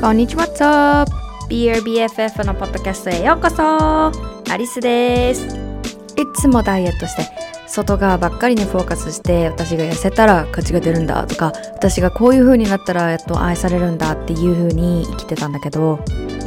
[0.00, 1.12] こんにちは、What's up?
[1.50, 4.10] BRBFF のポッドキャストへようこそ
[4.50, 7.28] アリスですいつもダイエットして
[7.66, 16.02] 外側ばっかりにフォーカスして私が痩せたら価値が出るんだとか私がこういう風になったらやっと愛されるんだっていう風に生きてたんだけど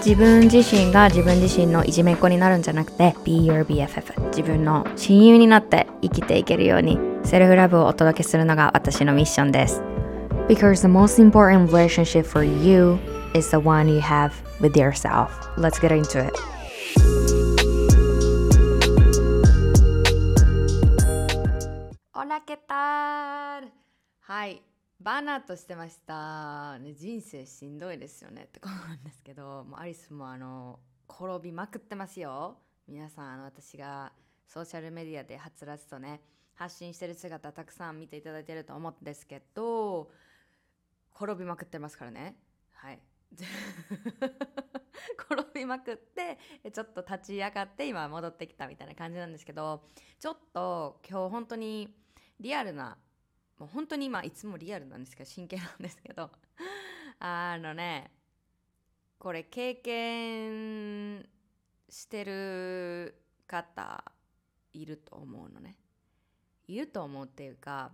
[0.00, 9.82] 自分自身が自分自身のいじめっ子になるんじゃなくて Be your BFF 自分の親友になって生きていけるようにセルフラブをお届けするのが私のミッションです
[10.48, 12.98] Because the most important relationship for you
[13.34, 14.32] is the one you have
[14.62, 15.28] with yourself
[15.58, 16.32] Let's get into it
[22.14, 23.68] オラケタル
[24.20, 24.69] はい
[25.00, 28.42] バーナーとしてました、ね、人生しんどいですよね。
[28.42, 32.58] ってことなんですけどもうアリスもあの転びまくってますよ。
[32.86, 34.12] 皆さんあの私が
[34.46, 36.20] ソーシャルメディアではつらつとね
[36.54, 40.10] 発信してる姿たくさん見ていただいてると思うんですけど
[41.16, 42.36] 転びまくってますからね。
[42.74, 43.00] はい。
[45.16, 46.38] 転びまくって
[46.70, 49.82] ちょっと立ち上がって今戻ってきたみたいな感じなんですけど
[50.18, 51.96] ちょっと今日本当に
[52.38, 52.98] リアルな
[53.60, 56.30] もう本当に今いつもリアルなんですけど真剣なんですけど。
[57.22, 58.10] あのね
[59.18, 61.28] これ経験
[61.90, 63.14] してる
[63.46, 64.02] 方
[64.72, 65.76] いると思うのね。
[66.66, 67.90] いると思うっていうか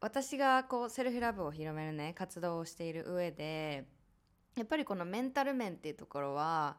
[0.00, 3.86] 私がこうセルフラブを広めるね活動をしている上で
[4.56, 6.76] やっぱりこのメンタル面っていうところは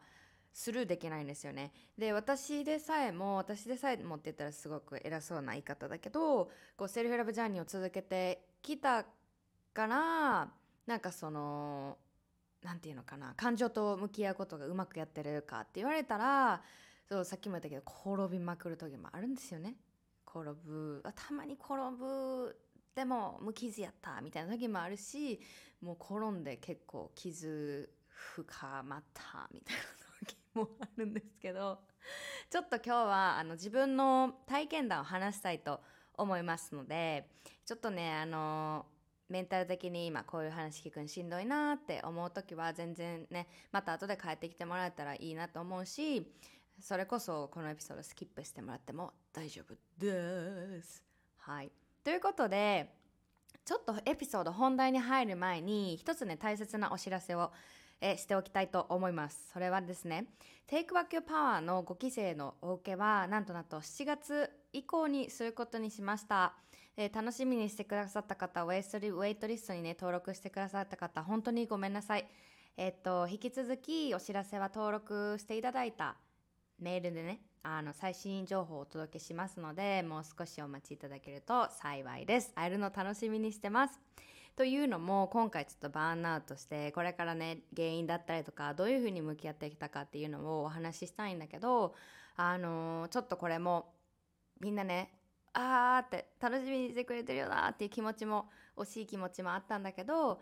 [0.53, 1.71] スルーできないんですよね。
[1.97, 9.03] で私でさえも私でさえもって言ったらすごく偉そうな言い方だけどこうセルフラブジャーニーを続けてきた
[9.73, 10.47] から
[10.85, 11.97] なんかその
[12.61, 16.61] なんていうのかな感情と向き合うことがうまくやってるかって言われたら
[17.09, 19.75] そうさっきも言ったけど転びまくる時もあるんですよね。
[20.27, 22.55] 転ぶあたまに転ぶ
[22.95, 25.39] でも無傷やったみたいな時もあるし
[25.81, 30.02] もう転んで結構傷深まったみたいな
[30.55, 31.79] もあるんですけど
[32.49, 35.81] ちょっと今日はあの自分の体験談を話したいと
[36.15, 37.27] 思いますので
[37.65, 38.85] ちょっとねあの
[39.29, 46.31] メンタル的に今こういう話聞くのしんどいなって思う時は全然ねまた後で帰ってきてもらえたらいいなと思うし
[46.79, 51.03] それこそこのエピソードスキップしてもらっても大丈夫です。
[51.37, 51.71] はい
[52.03, 52.93] ということで
[53.65, 57.51] ちょっとエピソード本題に入る前に一つね大切なお知らせを
[58.03, 59.49] えしておきたいと思います。
[59.53, 60.27] それはですね
[60.67, 66.53] Take Back Your Power の5期生のお受けはなんとなんと7月以降にすることにしました。
[66.95, 72.27] え楽しみにしてくださった方ウェイストリウェイトリストにね登録してくださった方本当にごめんなさい。
[72.75, 76.17] えっと引き続きお知らせは登録していただいた
[76.79, 82.51] メールでねあの最新情報をお届けしますのでもう少しお待ちいただけると幸いです。
[82.53, 83.99] 会えるの楽しみにしてます。
[84.55, 91.95] というのも今回ちょっとバーンアウトしてこれからね原因だったりとかどういうふうに向き合ってきたかっていうのをお話ししたいんだけど
[92.35, 93.93] あのちょっとこれも
[94.59, 95.11] みんなね
[95.53, 98.45] あーって楽しみにしてくれてるよなっていう気持ちも
[98.77, 100.39] 惜しい気持ちもあったんだけど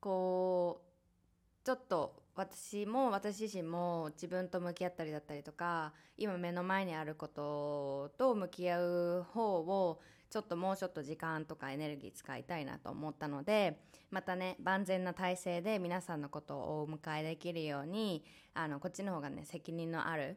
[0.00, 10.00] こうちょっと私も私自身も自分と向き合ったりだったりとか今目の前にあることと向き合う方を
[10.34, 13.78] ちょっともうちょっと時間とかエネルギー使いたいなと思ったので
[14.10, 20.36] またね万全な体制で皆さんのことをお迎えできるようにあのこっちの方がね責任のある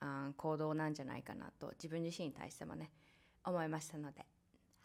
[0.00, 2.90] あ行動なんじゃないかなと自分自身に対してもね
[3.42, 4.26] 思いましたので。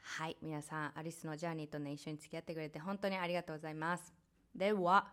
[0.01, 4.13] はい皆さんアリスのジャーニーとね一緒に付き合ってくれて本当にありがとうございます。
[4.55, 5.09] では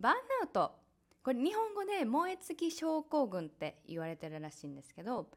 [0.00, 0.72] バーンアウト。
[1.22, 5.28] これ日本語で燃え尽き症候群って言われてるらしいんですけど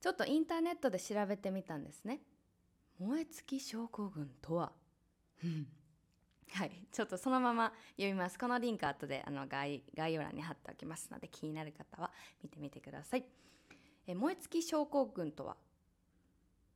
[0.00, 2.20] ちょっとインターネットで調べてみたんですね。
[2.98, 4.72] 燃え尽き症候群とは？
[6.52, 6.70] はい。
[6.90, 8.38] ちょっとそのまま読みます。
[8.38, 12.10] このリンク後であの概概要欄に貼っておきますので気になる方は
[12.42, 13.24] 見てみてください。
[14.06, 15.56] え燃え尽き症候群とは？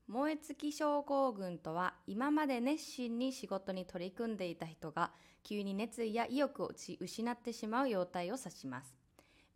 [0.09, 8.95] 燃え尽き症候群とは今まで熱心に仕事に取り組んでいた人が急に熱意や意欲を失ってしまう様態を指します。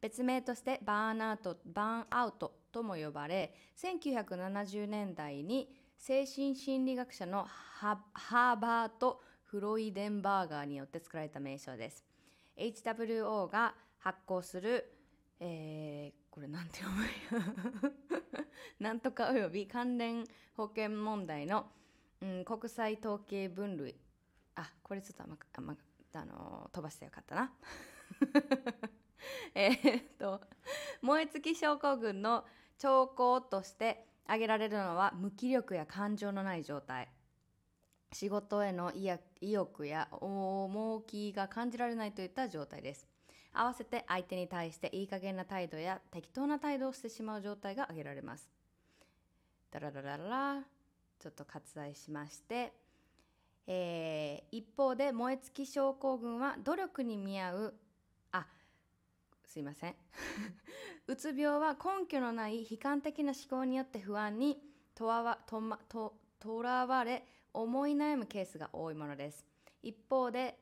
[0.00, 12.04] 別名としてバーンアウトバーンアウトとも呼ばれ1970年代に精神心理学者のハーバート・フロイデンバーガーによって作られた名称です。
[12.58, 14.92] HWO が発行する、
[15.40, 17.94] えー、これなんて読む？
[18.78, 21.70] なんとかおよび関連保険問題の、
[22.20, 23.96] うん、国際統計分類。
[24.56, 25.76] あこれちょっとあまあま
[26.12, 27.52] あの飛ばしてよかったな。
[29.54, 30.42] えっと
[31.00, 32.44] 燃え尽き症候群の
[32.78, 37.08] 兆候として挙げられるのは無気力や感情のない状態。
[38.12, 43.06] 仕事への意欲や重きが感じられないといった状態です。
[43.52, 48.50] 合わせて相手に対していい加減な態度や適当な態度をしてしまう状態が挙げられます。
[49.70, 50.62] ダララララ。
[51.18, 52.72] ちょっと割愛しまして。
[53.66, 57.74] えー、一方で燃え尽き症候群は努力に見合う
[59.56, 59.96] すいません。
[61.08, 64.62] うつ病は根拠のない悲観的な思考によって不安に
[64.94, 69.46] とわとまととらわれ思い悩むケースが多いものです。
[69.82, 70.58] 一方で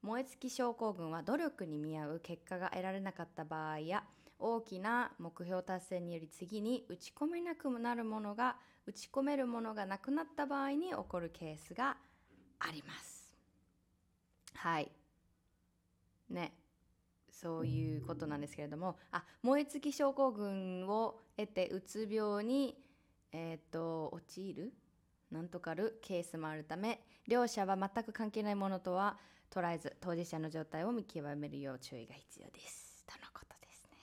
[0.00, 4.02] 燃え尽き症候群は努力に見合う結果が得られなかった場合や
[4.40, 8.56] 大きな目標達成により次に打ち込めなくなるものが
[8.86, 11.96] 打ち込めるものがなくなった場合に起こるケースが
[12.58, 13.32] あります。
[14.54, 14.90] はい。
[16.28, 16.61] ね。
[17.42, 22.76] そういうことなんですけれどもあ燃え尽き症候群を得てうつ病に
[23.32, 24.72] えっ、ー、と陥る
[25.32, 29.16] なんとかるケースもあるため両者は全く関係ないものとは
[29.52, 33.04] 捉えず当事者の状態を見極めるよう注意が必要です。
[33.06, 33.98] とのことですね。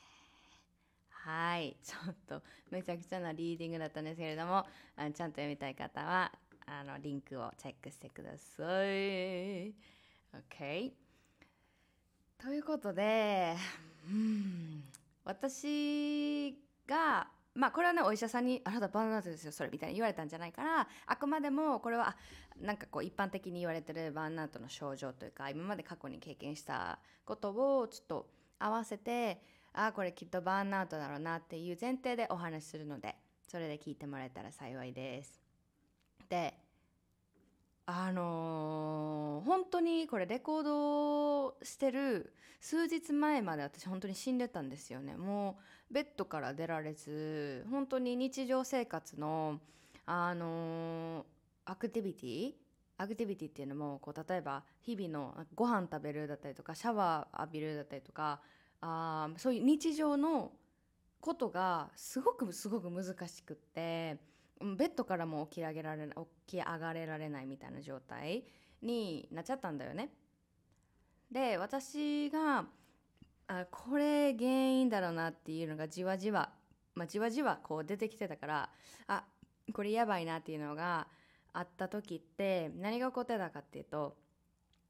[1.10, 1.76] はい。
[1.84, 4.66] ちょっとめちゃくちゃなリーディングだったんですけれども
[4.96, 6.32] あちゃんと読みたい方は
[6.68, 9.74] あのリンクをチェックしてください。
[10.32, 11.09] OK
[12.42, 13.54] ということで、
[14.10, 14.84] うん、
[15.26, 16.56] 私
[16.88, 22.16] がまあこれはねお医者さんに「あなたバーンアウトですよそれ」みたいに言われたんじゃないからあくまでもこれは
[22.62, 27.50] なんかこう一般的に言われてるバーンアウトの症状というか今まで過去に経験したこと
[27.80, 29.42] をちょっと合わせて
[29.74, 33.18] ああこれきっとバーンアウトだろうなっていう前提でお話しするので
[33.50, 35.42] それで聞いてもらえたら幸いです。
[36.30, 36.54] で
[37.92, 42.32] あのー、本当にこれレコードしてる
[42.62, 45.18] 数日前まで私本当に死んでたんですよね。
[45.18, 45.58] も
[45.90, 49.60] うベッドから出られず本当に日常生活の
[50.06, 51.24] あのー、
[51.66, 52.52] アクティビティ
[53.00, 58.40] アクティビティっていうのもこう例えば日々のご飯食べるだったりとかシャワー浴びるだったりとか
[58.82, 60.52] あそういう日常の
[61.22, 64.18] ことがすごくすごく難しくって
[64.62, 66.08] ベッドからも起き上げられ
[66.48, 68.44] 起き上がれられないみたいな状態
[68.82, 70.10] になっちゃったんだよね。
[71.32, 72.66] で私が
[73.48, 76.52] あこれ原因だろうなっていうのがじわじわ、
[76.96, 78.70] まあ、じわじわこう出てきてたから
[79.08, 79.24] あ
[79.74, 81.08] これやばいなっていうのが
[81.54, 84.18] あった時って何が起こってたかっていうと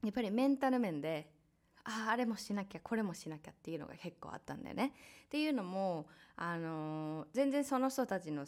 [0.03, 1.29] やっぱりメンタル面で
[1.83, 4.93] あああれもしなきゃこれもしなきゃっていうのが結構あったんだよね。
[5.25, 8.45] っていうのも、あの、全然その人たちの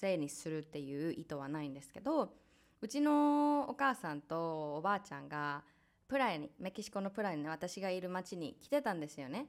[0.00, 2.32] せいにするっていう意図はないんですけど
[2.80, 5.64] うちのお母さんとおばあちゃんが
[6.06, 9.46] プライにメキシコのプライに、私がいる町に来てたんですよね。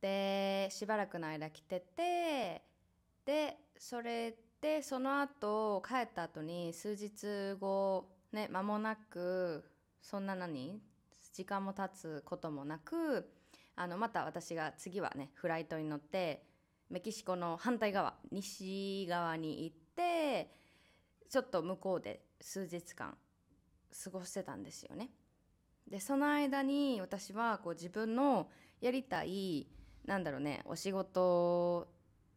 [0.00, 2.62] でしばらくの間来てて
[3.24, 9.64] でそれでその後帰った後に数日後ね間もなく
[10.00, 10.80] そんな何
[11.32, 13.28] 時間も経つこともなく
[13.74, 16.47] あのまた私が次はねフライトに乗って
[16.90, 20.50] メキシコの反対側西側に行って
[21.28, 23.16] ちょっと向こうで数日間
[24.04, 25.10] 過ごしてたんですよね。
[25.86, 28.48] でその間に私はこう自分の
[28.80, 29.66] やりたい
[30.04, 31.88] なんだろうねお仕事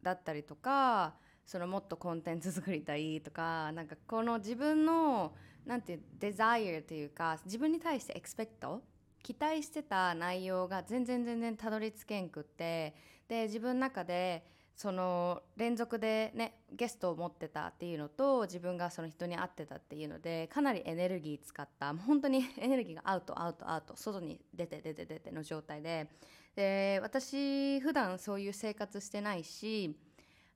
[0.02, 1.16] だったりとか
[1.46, 5.34] そのもっとコンテンツ作りたいとかなんかこの自分の
[5.66, 8.82] なんていうデザイアっていうか自分に対してエクスペクト
[9.22, 12.96] 期待してた内容が全然全然たどり着けんくって
[13.32, 14.44] で自分の中で
[14.76, 21.96] その連続でねゲストを持ってたっていうのと自分がその人に会ってたっていうのでかなりエネルギー使った。
[21.96, 23.96] 本当に エネルギーがアウトアウトアウト。
[23.96, 26.10] 外に出て出て出ての状態で。
[26.58, 29.98] で私普段そういう生活してないし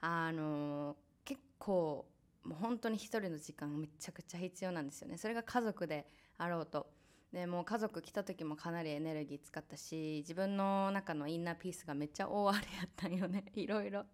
[0.01, 2.05] あの結構
[2.43, 5.17] もう本当に一人の時間めちゃくちゃ必要なんですよね。
[5.17, 6.87] それが家族であろうと。
[7.35, 13.43] でもう家族来た時もかなりエネルギー使ったし自分の中のインナーピースがめっちゃ大荒れやったんよね。
[13.55, 14.05] いろいろ。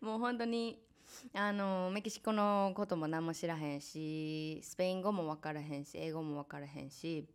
[0.00, 0.82] もう本当に
[1.34, 7.28] あのメキシコのことも何も知らへんしスペイン語も分からへんし英語も分からへんし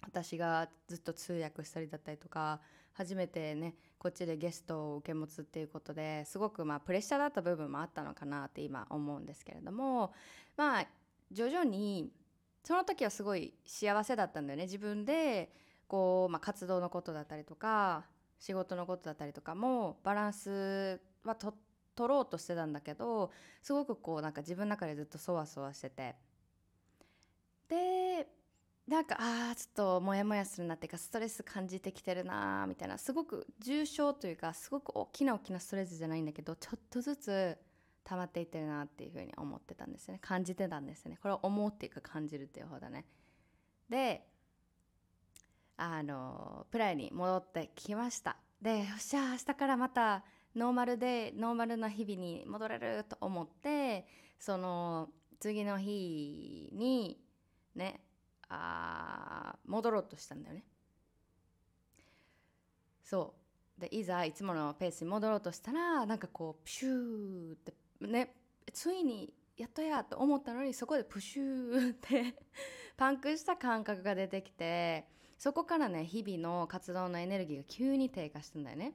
[0.00, 2.62] 私がずっと通訳したりだったりとか
[2.94, 10.14] 初めてねこっちでゲストを受け持つっていうことですごくまあプレッシャーだった部分もあったのかなって今思うんですけれども
[10.56, 10.86] まあ
[11.30, 12.10] 徐々に
[12.62, 14.64] その時はすごい幸せだったんだよね。
[14.64, 15.52] 自分で
[15.88, 18.06] こう、まあ、活動のことだったりとか
[18.38, 21.54] 仕事のことだったりとかもバランスはと
[21.94, 23.30] 取ろうとしてたんだけど
[23.62, 26.16] すごくこうなんか自分の中でずっとそわそわしてて。
[27.68, 28.28] で
[28.86, 32.98] なんかああちょっとモヤモヤするなっていうかストレス感じてきてるなみたいな。
[32.98, 37.58] すごく重症というかすごく大きな大きなストレスじゃないんだけどちょっとずつ
[38.04, 40.18] 溜まっていってるなっていうふうに思ってたんですね。
[40.20, 41.18] 感じてたんですよね。
[41.22, 43.04] これを思うっていうか感じるっていう方だね。
[43.88, 44.26] で
[45.76, 48.36] あのプライに戻ってきました。
[48.60, 54.06] でよっしゃ明日からまたノーマルでノーマルな日々に戻れると思って
[54.38, 55.08] その
[55.40, 57.18] 次の日に
[57.74, 58.00] ね
[58.48, 60.64] あ戻ろうとしたんだよね。
[63.02, 63.80] そう。
[63.80, 67.72] でいざいつものペースに戻ろうとしたらなんかこうプシューって
[68.06, 68.34] ね
[68.72, 72.34] ついにやっとやと思ったのにそこでプシューって
[72.96, 75.06] パンクした感覚が出てきて
[75.38, 78.94] そこからね日々の活動のエネルギーが急に低下したんだよね。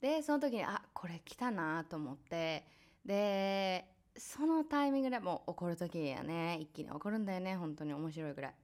[0.00, 2.64] でその時にあこれ来たなと思って
[3.04, 8.54] でそのタイミングでもう怒る時やね一気に怒るんだよね本当に面白いぐらい。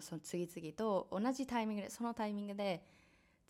[0.00, 2.82] その次々と同じタイミングでそのタイミングで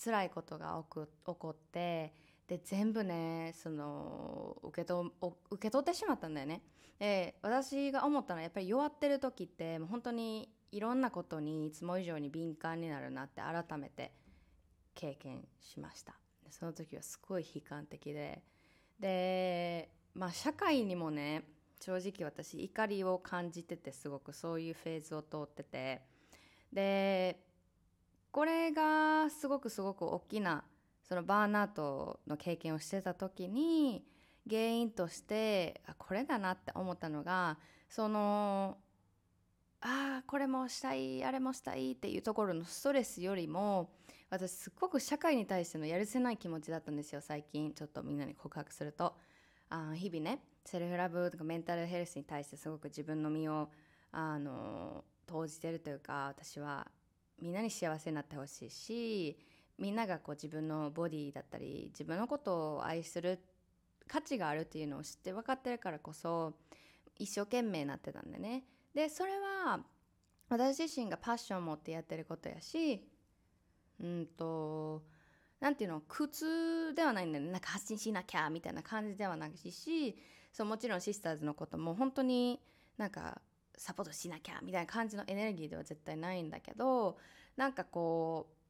[0.03, 2.13] 辛いことが起こって
[2.47, 5.13] で全部ねその受けと
[5.51, 6.63] 受け取ってしまったんだよね。
[6.99, 14.13] で私が思ったのはやっぱり弱ってる時ってもう本当にいろんなことにいつも以上に敏感になるなって改めて
[14.95, 16.15] 経験しました。
[16.51, 18.43] その時はすごい悲観的で。
[19.01, 21.45] でまあ社会にもね
[21.81, 26.03] 正直私怒りを感じててすごくそういうフェーズを通ってて。
[26.73, 27.41] で
[28.31, 30.65] これがすごくすごく大きな
[31.09, 34.05] そのバーンアウトの経験をしてた時に
[34.49, 37.59] 原因としてあこれだなって思ったのが
[37.89, 38.79] その
[39.81, 43.91] ああこれもしたいあれもしたいっていうところのストレスよりも
[44.31, 47.73] 私すっごく社会に対してのやるせない気持ちだったんですよ最近。
[47.73, 49.15] ちょっとみんなに告白すると。
[49.71, 53.69] あ日々ねセルフラブとかメンタルヘルスに対してすごく自分の身を
[54.13, 56.87] あの投じてるというか私は
[57.41, 59.37] みんなに幸せになってほしいし
[59.79, 63.41] みんながこう自分のボディだったり自分のことを愛する
[64.07, 66.55] 価値があるっていうのを知って分かってるからこそ
[67.19, 68.65] 一生懸命なってたんでね。
[68.95, 69.81] でそれは
[70.49, 73.09] 私自身がパッションを持ってやってることやし
[74.01, 75.03] うんと
[75.61, 77.51] なんていうの苦痛ではないんだよね。
[77.51, 80.17] なんか発信しなきゃみたいな感じではないし
[80.53, 82.61] そうもちろんシスターズのことも本当に
[82.97, 83.41] なんか
[83.77, 87.19] サポートしなきゃみたいな感じのエネルギーでは絶対ないんだけど
[87.57, 88.64] なんかこう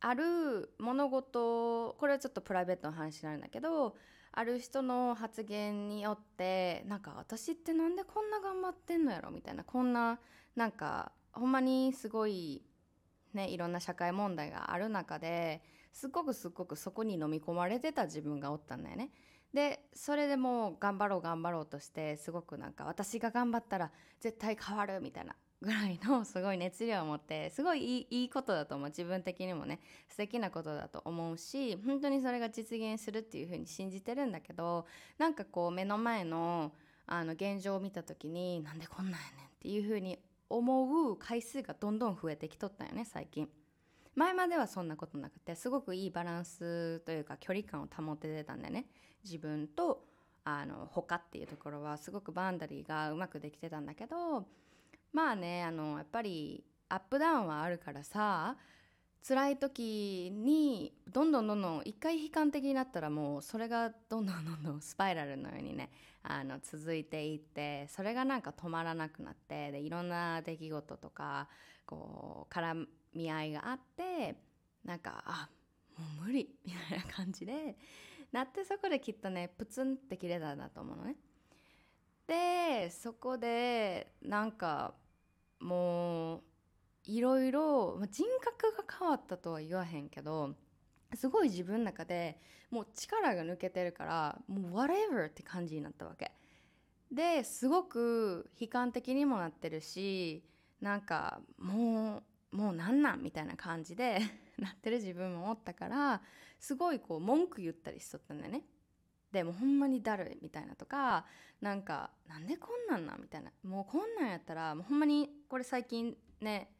[0.00, 3.96] ある物事これはちょっとプライベートの話になるんだけど
[4.32, 10.20] ある人の発言によってなんか私ってなんでこんな頑張ってんのやろみたいなこんな
[10.54, 12.62] なんかほんまにすごい
[13.34, 15.62] ねいろんな社会問題がある中で
[15.92, 19.10] すっごくすっごくそこに飲み込まれてた自分がおったんだよね。
[19.52, 23.90] でそれでもう頑張ろう頑張ろうとしてすごくなんか私が頑張ったら
[24.20, 34.86] 絶対変わるみたいなぐらいのすごい熱量を持ってすごいいいことだと思う自分的にもね素敵なことだと思うし本当にそれが実現するっていうふうに信じてるんだけど
[35.18, 36.72] なんかこう目の前の
[37.10, 40.18] あの現状を見た時になんでこんなんやねんっていうふうに
[40.50, 43.48] 思う回数がどんどん増えてきとったよね最近。
[44.14, 48.86] 前まではそんなことなくてすごくいいバランスというか距離感を保ててたんだよね
[49.22, 50.02] 自分と
[50.42, 54.44] あの他っていうところはすごくバンダリーがうまくできてたんだけど
[55.18, 58.56] まあねあのやっぱりアップダウンはあるからさ
[59.26, 65.90] 辛い時にどんどんどんどん一回悲観的になったらもうそれがどんどんどんどんスパイラルのようにね
[66.22, 71.48] あの続いていってそれがなんか止まらなくなってでいろんな出来事とか
[71.84, 74.36] こう絡み合いがあって
[74.84, 75.48] なんかあ
[75.98, 77.76] もう無理みたいな感じで
[78.30, 81.16] なってそこできっとねプツンって切れたんだと思うのね。
[82.28, 84.92] でそこでなんか
[85.60, 86.42] もう
[87.04, 90.54] いろいろ人格が変わったとは言わへんけど
[91.14, 92.38] すごい自分の中で
[92.70, 96.32] もう力が抜けてるからもう whatever って感じになったわけ。
[97.10, 100.44] ですごく悲観的にもなってるし
[100.82, 102.22] なんかも
[102.52, 104.20] うもうなんなんみたいな感じで
[104.58, 106.22] なってる自分もおったから
[106.58, 108.64] すごいこう文句言ったりしとったんだよね。
[109.32, 111.26] でもほんまにだるいみたいなとか
[111.60, 113.50] なんかなんでこんなんなみたいな。
[113.62, 116.70] もうこんなんやったらもうほんまにこれ最近ね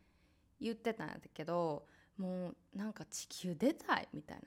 [0.61, 1.87] 言ってたんだけど
[2.17, 4.43] もうなんか地球出たいみたいな。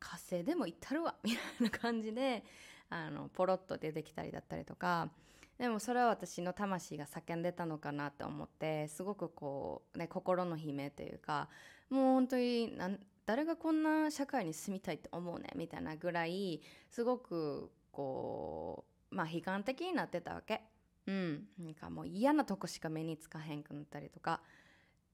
[0.00, 2.42] 火星でも行ったるわみたいな感じで
[2.88, 5.10] あのポロッと出てきたりだったりとか。
[5.58, 11.50] でもそれは私の魂が叫んでたのかなって思ってすごくこうね心の悲鳴というか
[11.90, 12.98] もう本当になん
[13.30, 20.62] 誰がこんな社会に住みたいって思うねみたいなぐらいすごくこうまあ悲観的になってたわけ。
[21.06, 21.44] うん。
[21.56, 24.40] なんかもう嫌なとこしか目につかへんくなったりとか。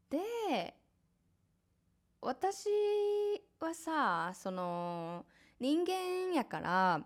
[0.08, 0.74] で
[2.22, 2.70] 私
[3.60, 5.26] はさその
[5.60, 7.04] 人間やから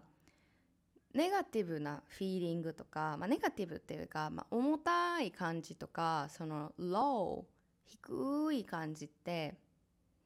[1.13, 7.47] ネガティブなフィーリングとか、まあ、ネガティブっていうか、まあ、重たい感じとかその low
[7.85, 9.57] 低い感じって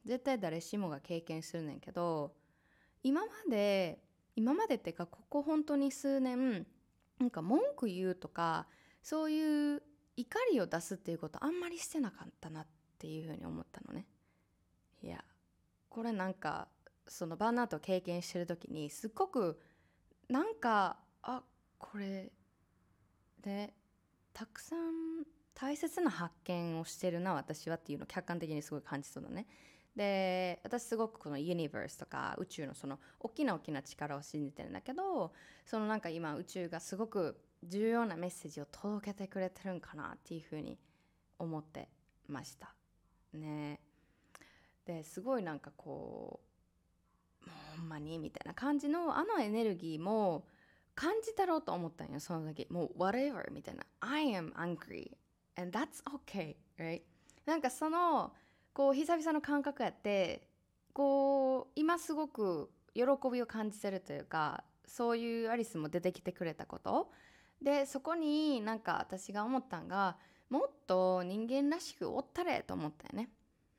[0.05, 2.35] 絶対誰しもが経験するねんけど
[3.03, 3.99] 今まで
[4.37, 6.67] 今までっていうかここ本当に数年
[7.19, 8.67] なんか文句言うとか
[9.03, 9.83] そういう
[10.17, 12.67] 怒りを出すっていうことあんまりしてなかったなっ
[12.99, 14.07] ていうふうに思ったのね
[15.03, 15.23] いや
[15.89, 16.69] これなんか
[17.07, 19.61] そのバーンアウトを経験してる時にすっごく
[20.29, 21.43] なんかあ
[21.79, 22.33] これ
[23.43, 23.75] で
[24.33, 29.47] たくさん大切な発見をしてるな私はっていうのを客観的にすごい感じそうだね。
[29.97, 35.33] で私すごくこのユニバースとか宇宙のその大きな大きな力を信じてるんだけど
[35.65, 40.79] そのなんか今宇宙がすごく重要なメッセージを届けてくれてるんかなっていうふうに
[41.39, 41.89] 思って
[42.27, 42.75] ました
[43.33, 43.81] ね。
[44.85, 46.41] ですごいなんかこ
[47.47, 50.47] うほんまにみたいな感じのあのエネルギーも
[50.95, 52.67] 感じたろうと思ったんよその時。
[52.71, 53.87] もう whatever みたいな。
[54.01, 55.17] I am angry
[55.57, 57.03] and that's okay right
[57.47, 58.33] なんかその
[58.75, 60.49] こう久々の感覚やって
[60.93, 63.03] こう今すごく喜
[63.33, 67.11] びを感じてるというかそういうアリスも出てきてくれたこと
[67.63, 70.17] でそこになんか私が思ったんが
[70.51, 73.31] もっと人間らしくおったれと思ったよね。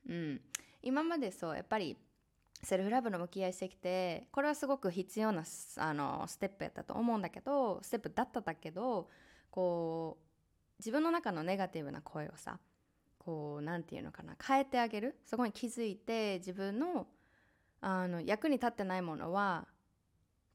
[0.10, 0.42] うん、
[0.82, 1.98] 今までそうやっぱり
[2.64, 5.44] セルフラブの向き合いしてきてこれはすごく必要な
[5.78, 9.10] あのステップやったと思うんだけどステップだっただけど
[9.52, 10.26] こう
[10.80, 12.60] 自分の中のネガティブな声をさ
[13.26, 15.16] こう何て言うのかな変えてあげる。
[15.26, 17.08] そこに気づいて自分の
[17.82, 19.68] あの役に立ってないものは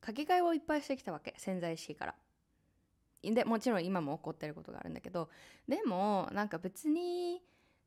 [0.05, 1.35] 書き換えをいっぱいしてきたわけ。
[1.37, 2.15] 潜在意識から。
[3.23, 5.29] でもちろん今も起こってることがあるんだけど
[5.69, 7.43] でもなんか別に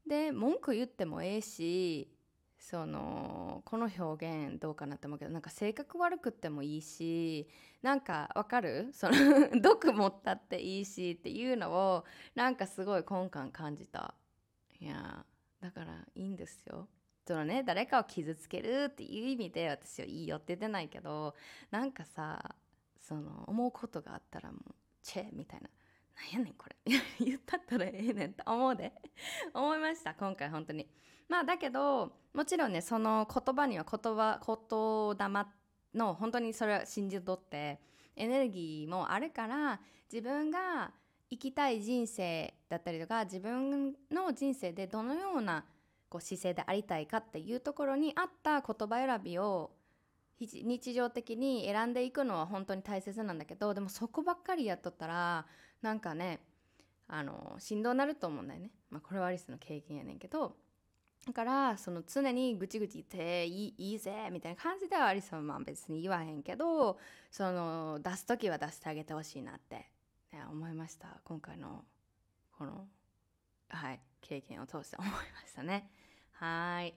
[0.05, 2.07] で文句言ってもええし
[2.59, 7.49] そのこの表現どうかなって思うけどなんか性格悪くってもいいし
[7.81, 8.89] なんかわかる？
[8.93, 9.13] その
[9.59, 14.13] 毒持ったっていいしっていうのをなんかすごい根幹感じた。
[14.83, 15.25] いや
[15.61, 16.89] だからいいんですよ。
[17.25, 21.33] そのね誰かを傷つけるっていう意味で私はいいよって言ってないけど
[21.71, 22.53] なんかさ
[22.99, 25.69] その思うことがあったらもうチェみたいな。
[26.15, 26.75] なんやねんこれ。
[27.25, 28.93] 言ったったらええねんって思うで。
[29.53, 30.89] 思いました今回本当に。
[31.29, 35.45] まあだけどもちろんねその言葉には言葉言霊
[35.97, 37.79] の本当にそれは信じとって
[38.17, 39.79] エネルギーもあるから
[40.11, 40.91] 自分が
[41.33, 45.65] 生きたい人生だったりとか自分の人生でどのような
[46.09, 49.71] こう姿勢でありたいかっていうところに合った言葉選びを
[50.39, 55.45] 日常的に選んでいくのは本当に大切なんだけどでもそこばっかりやっとったら
[55.81, 56.41] なんかね
[57.07, 60.55] あのしんどなると思うんだよね、まあ、これはアリスの経験やねんけど。
[61.25, 66.99] だからその常にぐちぐち言っていいいいぜみたいな感じではアリスはまあ別に言わへんけど
[67.31, 69.92] その出す時は出してあげてほしいなって。
[70.49, 71.19] 思いました。
[71.23, 71.83] 今回の
[72.57, 72.87] この
[73.69, 75.17] はい経験を通して思いま
[75.47, 75.89] したね。
[76.33, 76.93] はい。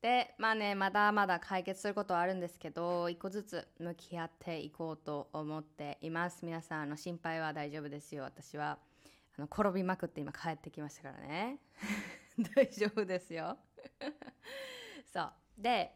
[0.00, 6.44] でまあねまだまだ解決することはあるんですけど一個ずつ向き合っていこうと思っています。
[6.44, 8.24] 皆さんあの心配は大丈夫ですよ。
[8.24, 8.78] 私は
[9.36, 11.58] あの転びまくって今帰ってきましたからね。
[12.54, 13.58] 大丈夫ですよ。
[15.12, 15.32] そう。
[15.56, 15.94] で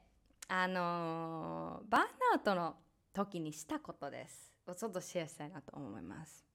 [0.49, 2.77] あのー、バーンアウトの
[3.13, 4.53] 時にしたことです。
[4.67, 6.52] をちょっとシェアしたいなと思います。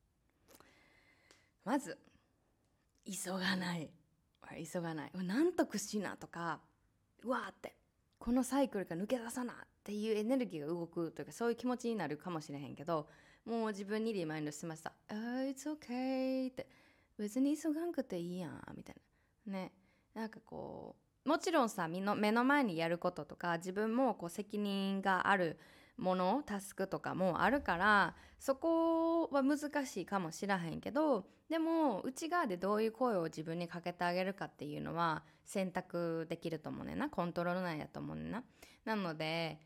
[1.68, 1.98] まず
[3.06, 3.90] 急がない。
[4.72, 5.12] 急がない。
[5.14, 6.62] なんとくしなとか
[7.26, 7.76] うわーって
[8.18, 13.10] このサイクルから抜け出さなっていうエネルギーが動くというかそういう気持ちになるかもしれへんけど
[13.46, 16.70] もう自分にリマインドしてました「uh, It's okay」って。
[17.18, 18.96] 別に急がんくていいやんみたい
[19.48, 19.54] な。
[19.54, 19.74] ね。
[20.14, 25.60] なんかこうもちろんさ目の前にやることとか自分もこう責任がある
[25.98, 37.10] ものタスクとかもあるからそこは難しいかもしらへんけどでも内側でどういう声を自分にかけてあげるかっていうのは選択できると思うねんな。
[37.10, 38.44] コントロール内やと思うねんな。
[38.84, 39.60] なので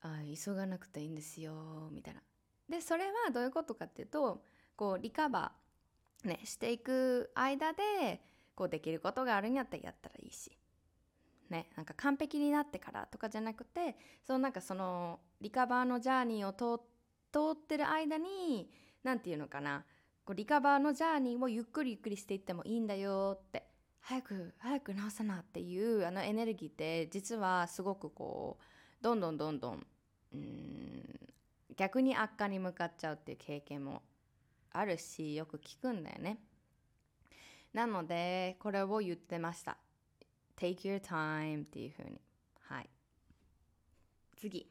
[0.00, 2.22] あ急がなくていいんですよみたいな。
[2.68, 4.42] でそれはどういうことかっていうと
[4.76, 8.20] こうリカバー、ね、していく間で
[8.56, 10.58] こうできることがあるんやったらやったらいいし。
[11.52, 16.82] ねなんか完璧になってからとかじゃなくてそのなんかそのリカバーのジャーニーを通
[17.52, 18.68] ってる間に
[19.04, 19.84] 何て言うのかな
[20.24, 23.64] こうリカバーのジャーニーをゆっくりゆっくりしていってもいいんだよって
[24.00, 29.86] 早く早く直さなっていうあのエネルギーって実はすごくこうどんどんどんどん
[30.34, 31.20] うん
[31.76, 34.02] 逆に悪化に向かっちゃうっていう経験も
[34.72, 36.38] あるしよく聞くんだよね。
[37.72, 39.78] なのでこれを言ってました。
[40.56, 42.20] Take your time っていう風に。
[42.60, 42.90] はい。
[44.36, 44.66] 次。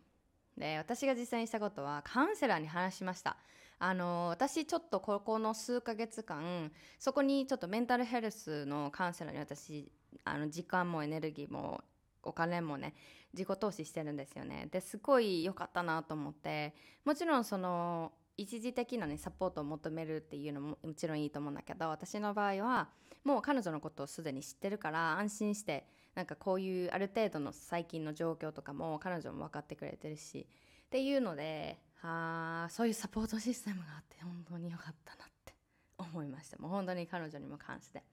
[0.58, 3.38] で私が実際にしたことはカウンセラーに話しました。
[3.80, 9.92] あの私ちょっとここの数ヶ月間そこにちょっとメンタルヘルスのカウンセラーに私
[10.24, 11.82] あの時間もエネルギーも
[12.22, 12.94] お金もね
[13.34, 14.68] 自己投資してるんですよね。
[14.72, 22.90] ですごい良かったなと思ってもちろんその一時的なねサポートを求めるっていうのももちろんいいと思うんだけど私の場合は
[23.24, 30.48] もう彼女のことをすでに知ってるから安心してなんかこういうある程度の最近の状況とかも彼女も分かってくれてるし
[30.86, 35.54] っていうのであそういうサポートシステムがあって本当に良かったなって
[35.98, 36.58] 思いました。
[36.58, 38.04] もう本当に彼女にも関して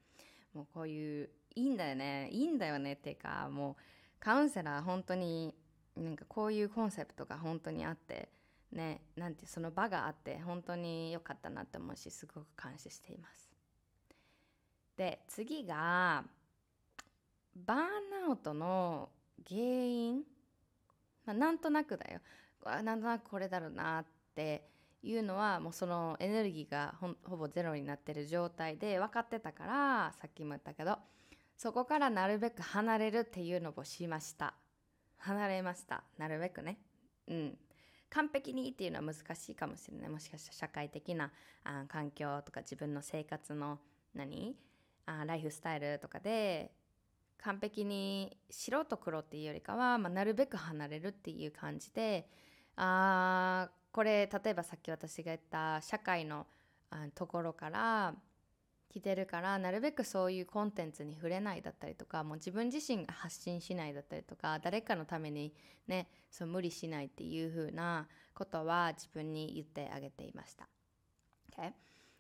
[0.55, 2.29] もうこういういいんだよね。
[2.31, 3.83] いいんだよねっていうかもう
[4.21, 5.55] カウンセラー本当に
[5.97, 8.29] なんかこういうコンセプトが本当にあって
[8.71, 13.48] ねなんてその場があって本当に良かったなって思うしすごく感謝しています。
[14.99, 16.25] で次が
[17.55, 17.81] バーン
[18.31, 19.09] アウトの
[19.49, 20.23] 原因、
[21.25, 22.21] まあ、なんとなくだよ。
[22.65, 24.69] なんとなくこれだろうなって
[25.03, 30.99] いうのはもうそのエネルギーがほぼゼロになってる状態で分かってたからさっきも言ったけど
[31.57, 34.55] そこからなるべく離れるっていうのをしました。
[35.19, 36.03] 離れました。
[36.19, 36.79] なるべくね。
[37.29, 37.59] うん。
[38.11, 40.09] 完璧にっていうのは難しいかもしれない。
[40.09, 41.31] もしかしたら社会的な
[41.63, 43.79] あ環境とか自分の生活の
[44.15, 44.57] 何
[45.09, 46.71] あライフスタイルとかで
[47.39, 52.29] 完璧に白と黒っていうよりかは、まあ、なるべく離れるっていう感じで
[52.77, 56.47] あこれ例えばさっき私が言った社会の
[56.91, 58.15] あところから
[58.91, 65.53] 来てるからなるべくそういうコンテンツに触れないだったりとかもう自分自身が発信しないだったりとか誰かのために
[65.87, 70.69] ねそう無理しないっていう風なことは自分に言ってあげていました。
[71.53, 71.73] Okay?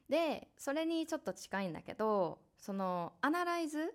[0.08, 3.94] でそれにちょっと近いんだけどそのアナライズ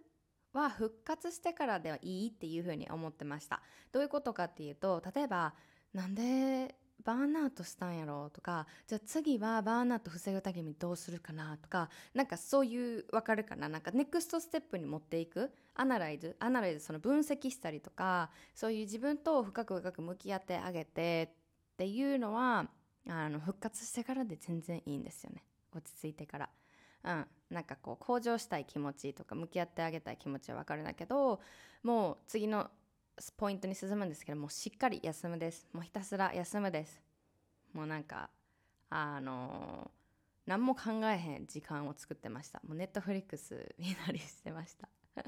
[0.54, 3.62] は復活してからではいいっていう風に思ってました。
[3.92, 5.54] どういうことかっていうと例えば
[5.94, 13.68] なんでバーンアウトしたんやろとかじゃあ次はバーンアウト防ぐためにどうするかなとかなんかそういうわかるかな？
[13.68, 15.52] なんかネクストステップに持っていく？
[15.76, 16.36] アナライズ？
[16.40, 21.34] アナライズその分析したりとかそういう自分と深く深く向き合ってあげて
[21.74, 22.68] っていうのは
[23.10, 25.44] あの復活してからで全然いいんですよね
[25.76, 26.50] 落ち着いてから。
[27.04, 31.42] うん、なんかこう向上したい気持ちとか向き合ってあげたい気持ちは分かるんだけど
[31.84, 32.70] もう次の
[33.38, 35.68] ポイントに進むんですけどもうしっかり休むです。
[35.72, 37.02] もうひたすら休むです。
[37.74, 38.30] もうなんか
[38.90, 42.62] あのー、何も考えへん時間を作ってました。
[42.68, 44.90] もうネットフリックス見たりしてました。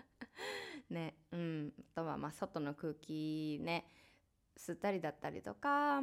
[0.90, 1.16] ね。
[1.32, 1.74] うん。
[1.80, 3.86] あとはまあ外の空気ね。
[4.58, 6.02] 吸ったりだったりとか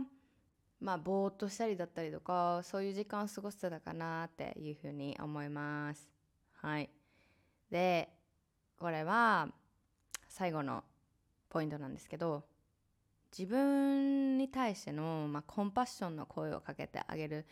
[0.82, 6.08] まあぼーっとしたりだったりとかそういう時間を過ごしてたかなっていうふうに思います。
[6.60, 6.90] はい。
[7.70, 8.08] で
[8.78, 9.48] これは
[10.28, 10.82] 最後の
[11.48, 12.44] ポイントなんですけど
[13.36, 17.46] 自分に対しての、まあ、コンパッションの声をかけてあげる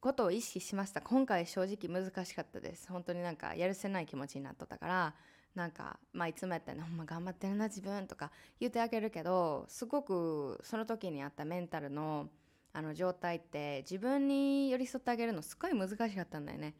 [0.00, 1.00] ことを意識しました。
[1.00, 2.88] 今回正直難しかったです。
[2.90, 5.14] 本当になんかやるせない気持ちになっとったから
[5.54, 12.28] なんか、まあ、いつもやったら「ほんま頑張ってるな自分」とか言ってあげるけどすごくその時にあったメンタルの
[12.72, 16.74] あの状態って自分に寄り添ってあげるのすごい難しかったんだよね。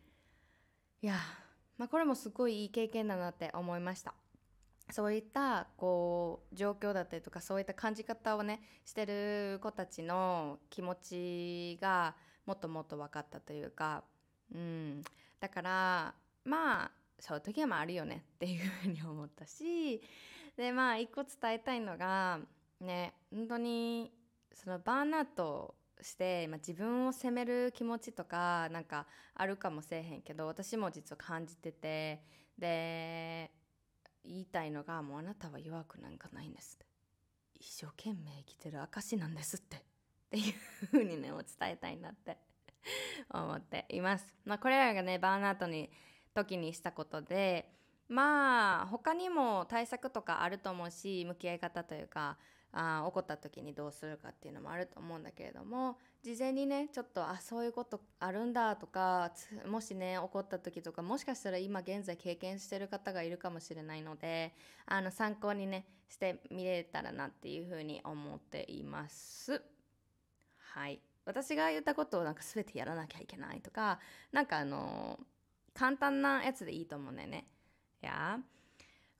[1.00, 1.14] いや
[1.78, 4.12] まあこれもすごいいい経験だなって思いました。
[4.90, 14.04] そういったこう状況だったりとかそういった感じ方をねしてる子たちの気持ちがもっともっと分かったというか、
[14.52, 15.02] うん、
[15.40, 20.02] だからまあそういう時はまああるよねっていうふうに思ったし
[20.56, 22.40] でまあ一個伝えたいのが
[22.80, 24.12] ね本当に
[24.52, 32.22] そのバーンアウトして、まあ、自分を責める気持ちとかなんかあるかもしれへんけど私も実は感じてて
[32.58, 33.50] で
[34.24, 36.86] 言いたいのがもうあなたは弱くなんかないんですって
[37.54, 39.80] 一生懸命生きてる証なんですってっ
[40.30, 40.54] ていう
[40.90, 42.38] 風にねを伝えたいなって
[43.30, 44.34] 思っています。
[44.44, 45.90] まあこれらがねバーンアウトに
[46.34, 47.70] 時にしたことで
[48.08, 52.36] まあ他にも対策とかあると思うし向き合い方というか
[52.76, 59.32] あ怒った時にどうするかっていうのもあると思うんだけれども事前にねちょっとあそういうことあるんだとか
[59.66, 64.54] もしね怒った時とかもしかしたら今現在経験してる方がいるかもしれないので
[64.86, 69.62] あの参考にねしてみれたらなっていうふうに思っています。
[70.58, 73.98] はい私が言ったことをなんか全てやらなきゃいけないとか
[74.32, 75.18] なんかあの
[75.74, 77.46] 簡単なやつでいいと思うんだよね。
[78.02, 78.38] いや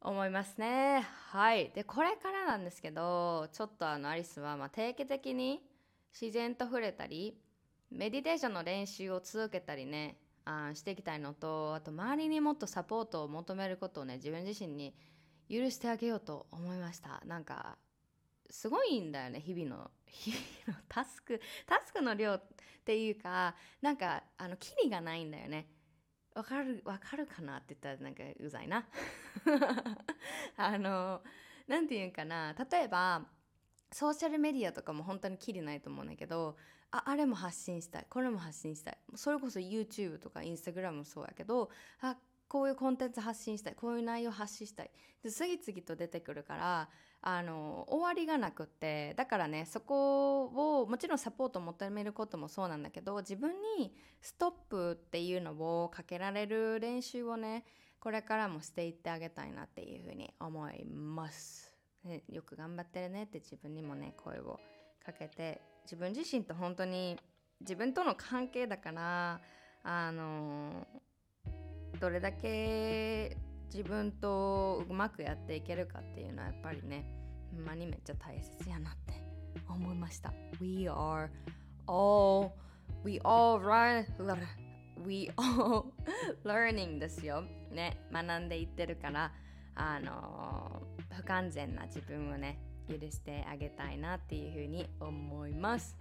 [0.00, 1.06] 思いますね。
[1.30, 1.70] はい。
[1.74, 5.62] でこれからなんですけどちょっとあのアリスはま定期的に
[6.18, 7.40] 自然と触れたり
[7.90, 14.94] メディテーションの練習を続けたりねあしていきたいのとあと周りにもっとサポートを求めることをね自分自身に
[15.50, 17.22] 許してあげようと思いました。
[17.26, 17.76] なんか
[18.50, 22.42] すごいんだよね日々の 日々のタスクタスクの量っ
[22.84, 25.66] ていうかなんかあのキリがないんだよね。
[26.34, 28.86] わかるわかるかなって言ったらなんかうざいな。
[30.56, 31.22] あの
[31.68, 32.54] なんていうかな。
[32.70, 33.26] 例えば
[33.92, 36.56] ソーシャルメディアとかも本当にキリないと思うんだけど
[36.90, 38.06] ああれも発信したい。
[38.08, 38.98] これも発信したい。
[39.14, 41.70] それこそ YouTube とか Instagram もそうやけど
[42.00, 42.16] あ
[42.48, 43.74] こういうコンテンツ発信したい。
[43.76, 44.90] こういう内容発信したい。
[45.22, 46.90] で次々と出てくるから
[47.26, 57.64] あの終わりがなくってだからねそこをもちろんサポートを求めることもそうなんだけど自分にストップっていうのをかけられる練習をね
[57.98, 61.72] これからもしていってあげたいなっていうふうに思います。
[62.04, 64.60] ね、よく頑張ってるねって自分にもね声を
[65.02, 67.18] かけて自分自身と本当に
[67.62, 69.40] 自分との関係だから
[69.82, 70.86] あの
[71.98, 73.34] どれだけ
[73.74, 77.04] 自分とうまくやっていけるかっていうのはやっぱりね
[77.52, 79.14] ほんまにめっちゃ大切やなって
[79.68, 80.32] 思いました。
[80.60, 81.28] We are
[81.88, 82.52] all
[83.02, 84.06] we all run
[85.04, 85.86] we all
[86.44, 87.42] learning ですよ。
[87.72, 89.32] ね学んでいってるから
[89.74, 95.96] あの不完全な自分をね許してあげたいなっていうふうに思います。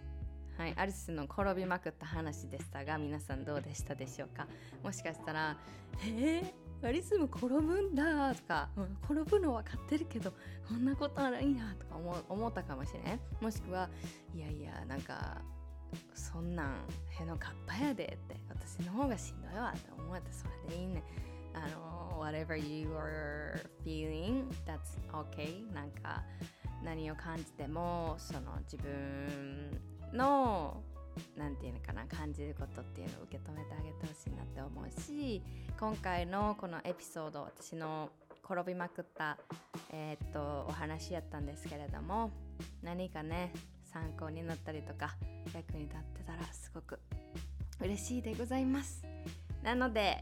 [0.57, 4.47] はい、アリスの転びまくった話でしたが皆さんどうでしたでしょうか？
[4.83, 5.57] もしかしたら
[6.05, 6.53] 「えー、
[6.91, 8.69] リスも転ぶんだ」とか
[9.03, 10.31] 「転ぶの分かってるけど
[10.67, 13.19] こんなことあるんや」とか思思ったかもしれん。
[13.41, 13.89] もしくは
[14.33, 15.41] いやいやなんか
[16.13, 16.87] そんなん
[17.19, 21.03] へのかっぱやでって私の方がしんどいわって思えてそれでいいね。
[21.53, 25.71] あの whatever you are feeling that's okay.
[25.73, 26.23] なんか
[26.83, 29.79] 何を感じてもその自分
[30.11, 30.83] の
[31.38, 35.41] 何て言うのかな感じることっていうのを受け止めてあげてほしいなって思うし
[35.80, 38.10] 今回のこのエピソード私の
[38.43, 39.38] 転びまくった、
[39.91, 42.32] えー、っとお話やったんですけれども
[42.82, 45.15] 何かね参考になったりとか
[45.54, 46.99] 役に立ってたらすごく
[47.80, 49.04] 嬉しいでございます。
[49.63, 50.19] なので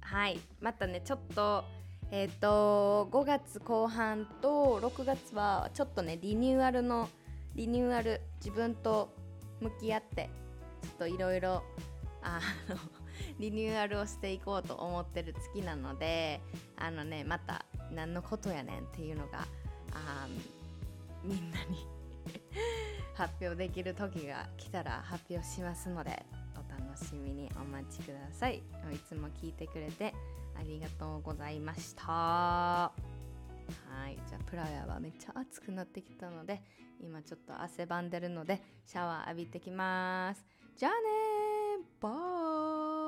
[0.00, 1.64] はいまたねちょっと
[2.10, 7.08] えっ、と5月後半と6月はちょっとねリニューアルの
[7.54, 9.14] リニューアル自分と
[9.62, 10.28] 向き合って
[10.82, 11.62] ちょっといろいろ
[12.22, 12.76] あの
[13.38, 16.40] リニューアルをしていこうと思ってる月なので
[16.76, 19.46] あのねまた何のことやねんっていうのが
[19.92, 20.26] あ
[21.22, 21.86] みんなに
[23.14, 28.58] 発表できる時が来たら発表しますのでお楽しみにお待ちください。
[28.58, 30.14] いつも聞いてくれて
[30.56, 32.92] ありがとうございました。
[33.88, 36.62] はいじゃあプラヤはめっちゃ暑くなってきたので
[37.02, 40.44] 今ちょっと汗ばんでるのでシャワー浴びてきます
[40.76, 40.98] じゃあね
[42.00, 42.08] バ
[42.98, 43.01] イ